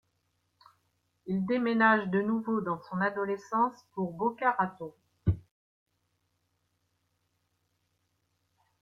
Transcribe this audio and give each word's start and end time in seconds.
Il 1.27 1.45
déménage 1.45 2.07
de 2.07 2.21
nouveau 2.23 2.59
dans 2.59 2.81
son 2.89 3.01
adolescence 3.01 3.85
pour 3.93 4.13
Boca 4.13 4.49
Raton. 4.53 4.95